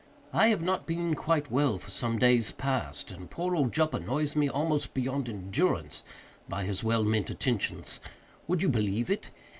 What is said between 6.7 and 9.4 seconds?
well meant attentions. Would you believe it?